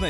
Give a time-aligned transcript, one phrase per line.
[0.00, 0.08] Na.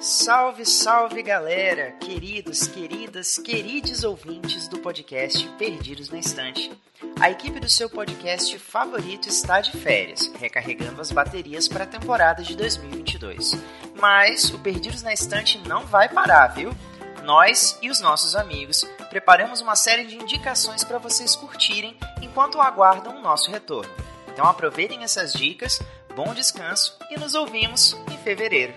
[0.00, 6.70] Salve, salve galera, queridos, queridas, queridos ouvintes do podcast Perdidos na Estante.
[7.18, 12.42] A equipe do seu podcast favorito está de férias, recarregando as baterias para a temporada
[12.44, 13.54] de 2022.
[14.00, 16.70] Mas o Perdidos na Estante não vai parar, viu?
[17.28, 23.18] Nós e os nossos amigos preparamos uma série de indicações para vocês curtirem enquanto aguardam
[23.18, 23.92] o nosso retorno.
[24.28, 25.78] Então aproveitem essas dicas,
[26.16, 28.72] bom descanso e nos ouvimos em fevereiro.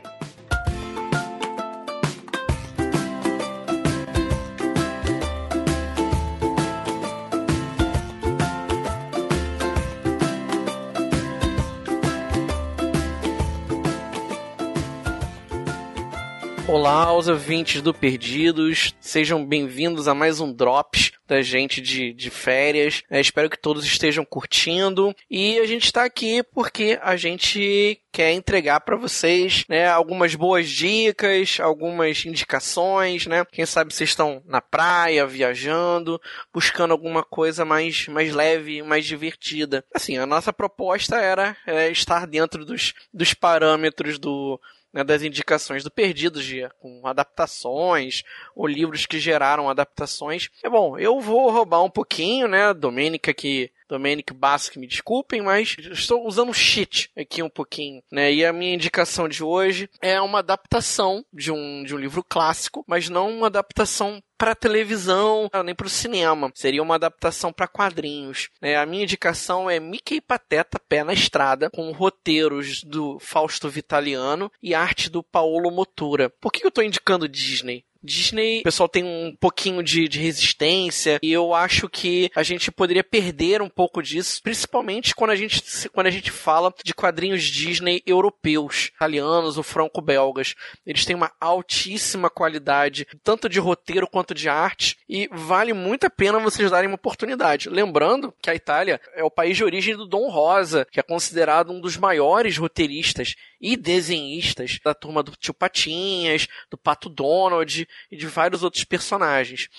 [16.71, 22.29] Olá aos ouvintes do Perdidos, sejam bem-vindos a mais um Drops da gente de, de
[22.29, 23.03] férias.
[23.09, 28.31] É, espero que todos estejam curtindo e a gente está aqui porque a gente quer
[28.31, 33.43] entregar para vocês né, algumas boas dicas, algumas indicações, né?
[33.51, 36.21] Quem sabe vocês estão na praia, viajando,
[36.53, 39.83] buscando alguma coisa mais, mais leve, mais divertida.
[39.93, 44.57] Assim, a nossa proposta era é, estar dentro dos, dos parâmetros do
[44.93, 48.23] né, das indicações do Perdidos, de, com adaptações
[48.55, 50.49] ou livros que geraram adaptações.
[50.63, 55.75] É bom, eu vou roubar um pouquinho, né, Domênica que Domenic Basque, me desculpem, mas
[55.91, 58.31] estou usando cheat aqui um pouquinho, né?
[58.31, 62.85] E a minha indicação de hoje é uma adaptação de um, de um livro clássico,
[62.87, 66.51] mas não uma adaptação para televisão nem para o cinema.
[66.55, 68.49] Seria uma adaptação para quadrinhos.
[68.59, 74.51] É, a minha indicação é Mickey Pateta Pé na Estrada, com roteiros do Fausto Vitaliano
[74.63, 76.29] e arte do Paolo Motura.
[76.41, 77.85] Por que eu estou indicando Disney?
[78.03, 82.71] Disney, o pessoal tem um pouquinho de, de, resistência e eu acho que a gente
[82.71, 87.43] poderia perder um pouco disso, principalmente quando a gente, quando a gente fala de quadrinhos
[87.43, 90.55] Disney europeus, italianos ou franco-belgas.
[90.85, 96.09] Eles têm uma altíssima qualidade, tanto de roteiro quanto de arte, e vale muito a
[96.09, 97.69] pena vocês darem uma oportunidade.
[97.69, 101.71] Lembrando que a Itália é o país de origem do Dom Rosa, que é considerado
[101.71, 108.17] um dos maiores roteiristas e desenhistas da turma do Tio Patinhas, do Pato Donald e
[108.17, 109.69] de vários outros personagens.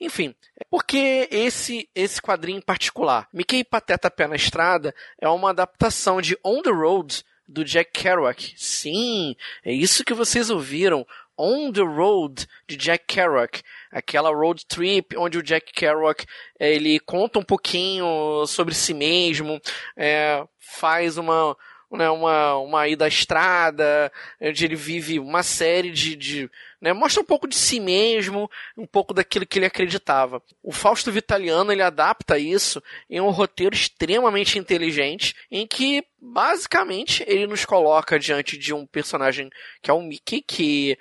[0.00, 0.34] Enfim,
[0.70, 3.28] por que esse, esse quadrinho em particular?
[3.32, 8.54] Mickey Pateta Pé na Estrada é uma adaptação de On the Road do Jack Kerouac.
[8.56, 9.34] Sim,
[9.64, 11.06] é isso que vocês ouviram.
[11.36, 13.62] On the Road de Jack Kerouac,
[13.92, 16.26] aquela road trip onde o Jack Kerouac
[16.58, 19.60] ele conta um pouquinho sobre si mesmo,
[19.96, 21.56] é, faz uma
[21.90, 26.50] né, uma, uma ida à estrada, onde ele vive uma série de, de
[26.80, 30.42] né, mostra um pouco de si mesmo, um pouco daquilo que ele acreditava.
[30.62, 37.46] O Fausto Vitaliano ele adapta isso em um roteiro extremamente inteligente, em que basicamente ele
[37.46, 39.50] nos coloca diante de um personagem
[39.82, 40.98] que é o Mickey, que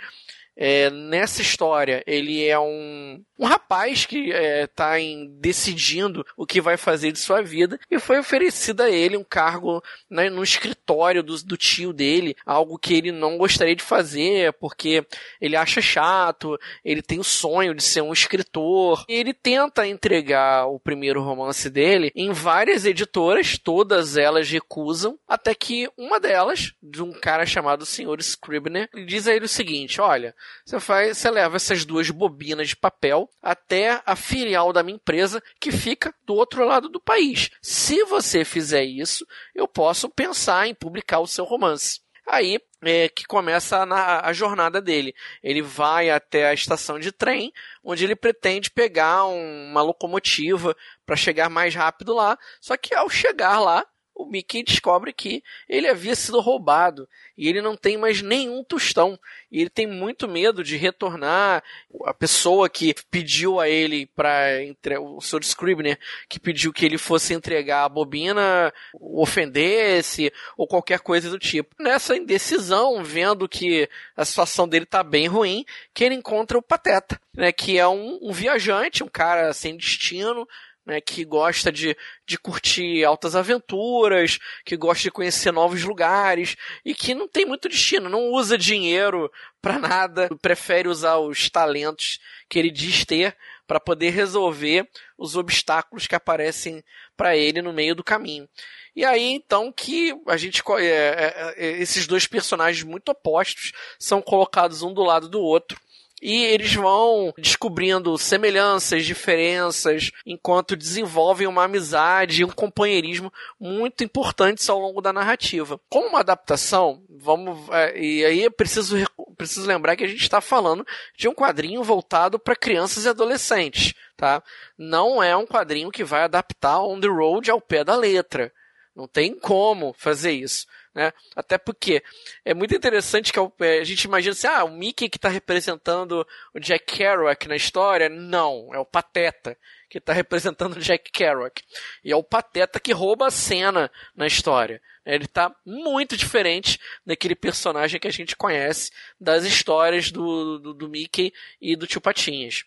[0.60, 6.76] é, nessa história, ele é um, um rapaz que está é, decidindo o que vai
[6.78, 11.36] fazer de sua vida e foi oferecido a ele um cargo né, no escritório do,
[11.44, 15.06] do tio dele, algo que ele não gostaria de fazer porque
[15.40, 19.06] ele acha chato, ele tem o sonho de ser um escritor.
[19.08, 25.54] E ele tenta entregar o primeiro romance dele em várias editoras, todas elas recusam, até
[25.54, 28.20] que uma delas, de um cara chamado Sr.
[28.20, 30.34] Scribner, diz a ele o seguinte: olha,
[30.66, 35.42] você faz, você leva essas duas bobinas de papel até a filial da minha empresa
[35.60, 37.50] que fica do outro lado do país.
[37.62, 39.26] Se você fizer isso,
[39.56, 42.02] eu posso pensar em publicar o seu romance.
[42.28, 45.16] Aí é que começa a, a, jornada dele.
[45.42, 50.76] Ele vai até a estação de trem, onde ele pretende pegar um, uma locomotiva
[51.06, 52.38] para chegar mais rápido lá.
[52.60, 53.86] Só que ao chegar lá,
[54.18, 57.08] o Mickey descobre que ele havia sido roubado
[57.38, 59.18] e ele não tem mais nenhum tostão.
[59.52, 61.64] E ele tem muito medo de retornar.
[62.06, 65.44] A pessoa que pediu a ele para o Sr.
[65.44, 71.76] Scribner, que pediu que ele fosse entregar a bobina, ofendesse ou qualquer coisa do tipo.
[71.80, 75.64] Nessa indecisão, vendo que a situação dele está bem ruim,
[75.94, 80.48] que ele encontra o Pateta, né, que é um, um viajante, um cara sem destino,
[80.88, 81.96] né, que gosta de,
[82.26, 86.56] de curtir altas aventuras, que gosta de conhecer novos lugares
[86.86, 89.30] e que não tem muito destino, não usa dinheiro
[89.62, 93.36] para nada, prefere usar os talentos que ele diz ter
[93.68, 94.88] para poder resolver
[95.18, 96.82] os obstáculos que aparecem
[97.18, 98.48] para ele no meio do caminho.
[98.96, 104.22] E aí então que a gente é, é, é, esses dois personagens muito opostos são
[104.22, 105.78] colocados um do lado do outro
[106.22, 114.70] e eles vão descobrindo semelhanças, diferenças, enquanto desenvolvem uma amizade e um companheirismo muito importantes
[114.70, 115.80] ao longo da narrativa.
[115.90, 118.98] Como uma adaptação, vamos é, e aí é preciso
[119.38, 120.86] preciso lembrar que a gente está falando
[121.16, 124.42] de um quadrinho voltado para crianças e adolescentes, tá?
[124.78, 128.52] Não é um quadrinho que vai adaptar On the Road ao pé da letra.
[128.98, 130.66] Não tem como fazer isso.
[130.92, 131.14] Né?
[131.36, 132.04] Até porque
[132.44, 136.26] é muito interessante que é, a gente imagina assim, ah, o Mickey que está representando
[136.52, 138.10] o Jack Kerouac na história.
[138.10, 139.56] Não, é o Pateta
[139.88, 141.62] que está representando o Jack Kerouac.
[142.04, 144.82] E é o Pateta que rouba a cena na história.
[145.06, 148.90] Ele está muito diferente daquele personagem que a gente conhece
[149.22, 152.66] das histórias do, do, do Mickey e do Tio Patinhas.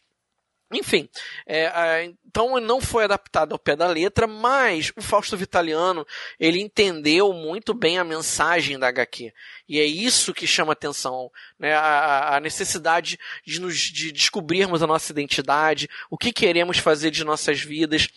[0.72, 1.08] Enfim,
[1.46, 6.06] é, então não foi adaptado ao pé da letra, mas o Fausto Vitaliano
[6.38, 9.32] ele entendeu muito bem a mensagem da HQ
[9.70, 11.72] e é isso que chama atenção, né?
[11.74, 17.22] a, a necessidade de nos de descobrirmos a nossa identidade, o que queremos fazer de
[17.22, 18.08] nossas vidas,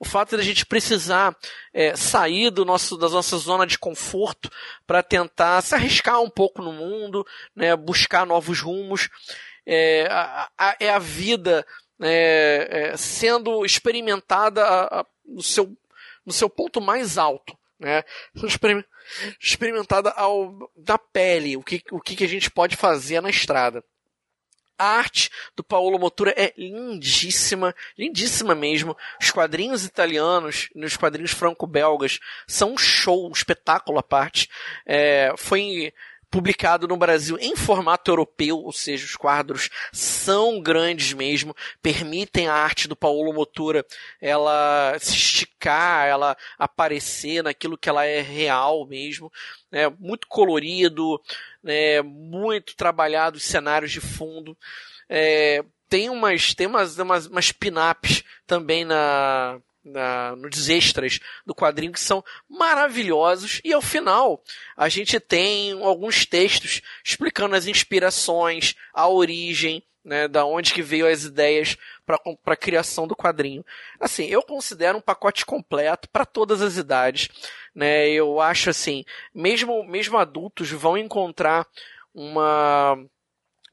[0.00, 1.36] o fato de a gente precisar
[1.74, 4.50] é, sair do nosso da nossa zona de conforto
[4.86, 7.76] para tentar se arriscar um pouco no mundo, né?
[7.76, 9.10] buscar novos rumos.
[9.64, 11.64] É a, a, é a vida
[12.02, 15.76] é, é, sendo experimentada a, a, no, seu,
[16.24, 17.56] no seu ponto mais alto.
[17.78, 18.04] Né?
[19.40, 23.84] Experimentada ao, na pele, o que, o que a gente pode fazer na estrada.
[24.78, 28.96] A arte do Paolo Motura é lindíssima, lindíssima mesmo.
[29.20, 32.18] Os quadrinhos italianos, nos quadrinhos franco-belgas,
[32.48, 34.48] são um show, um espetáculo à parte.
[34.84, 35.92] É, foi
[36.32, 42.54] publicado no Brasil em formato europeu, ou seja, os quadros são grandes mesmo, permitem a
[42.54, 43.84] arte do Paulo Motura
[44.18, 49.30] ela se esticar, ela aparecer naquilo que ela é real mesmo,
[49.70, 49.90] né?
[50.00, 51.20] muito colorido,
[51.62, 52.00] né?
[52.00, 54.56] muito trabalhado os cenários de fundo.
[55.10, 61.92] É, tem umas tem umas, umas, umas pin-ups também na na, nos extras do quadrinho
[61.92, 64.42] que são maravilhosos e ao final
[64.76, 71.06] a gente tem alguns textos explicando as inspirações, a origem, né, da onde que veio
[71.06, 73.64] as ideias para a criação do quadrinho.
[74.00, 77.28] Assim, eu considero um pacote completo para todas as idades,
[77.74, 78.08] né?
[78.08, 79.04] Eu acho assim,
[79.34, 81.66] mesmo mesmo adultos vão encontrar
[82.12, 82.98] uma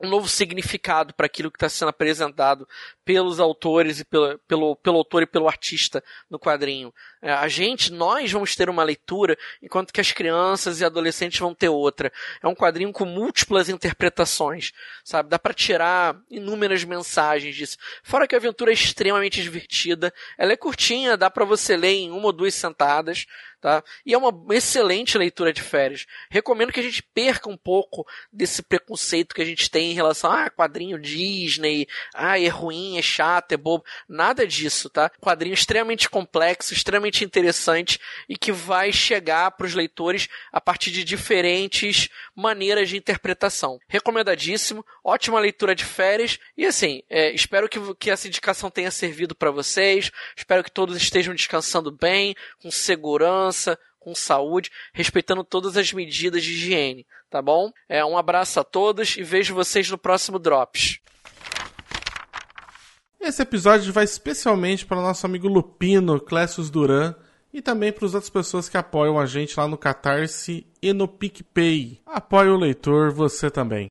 [0.02, 2.68] um novo significado para aquilo que está sendo apresentado
[3.04, 6.94] pelos autores e pelo, pelo, pelo autor e pelo artista no quadrinho.
[7.22, 11.54] É, a gente, nós vamos ter uma leitura, enquanto que as crianças e adolescentes vão
[11.54, 12.12] ter outra.
[12.42, 14.72] É um quadrinho com múltiplas interpretações,
[15.04, 15.30] sabe?
[15.30, 17.78] Dá para tirar inúmeras mensagens disso.
[18.02, 22.12] Fora que a aventura é extremamente divertida, ela é curtinha, dá para você ler em
[22.12, 23.26] uma ou duas sentadas,
[23.60, 23.84] tá?
[24.06, 26.06] E é uma excelente leitura de férias.
[26.30, 30.32] Recomendo que a gente perca um pouco desse preconceito que a gente tem em relação
[30.32, 33.84] a ah, quadrinho Disney, ah, é ruim, é chato, é bobo.
[34.08, 35.10] Nada disso, tá?
[35.20, 41.04] Quadrinho extremamente complexo, extremamente interessante e que vai chegar para os leitores a partir de
[41.04, 43.80] diferentes maneiras de interpretação.
[43.88, 49.36] Recomendadíssimo, ótima leitura de férias e assim, é, espero que, que essa indicação tenha servido
[49.36, 50.12] para vocês.
[50.36, 56.44] Espero que todos estejam descansando bem, com segurança segurança, com saúde, respeitando todas as medidas
[56.44, 57.72] de higiene, tá bom?
[57.88, 61.00] É, um abraço a todos e vejo vocês no próximo Drops.
[63.20, 67.14] Esse episódio vai especialmente para o nosso amigo Lupino, Clécius Duran,
[67.52, 71.08] e também para as outras pessoas que apoiam a gente lá no Catarse e no
[71.08, 72.00] PicPay.
[72.06, 73.90] Apoie o leitor, você também.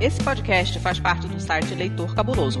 [0.00, 2.60] Esse podcast faz parte do site Leitor Cabuloso.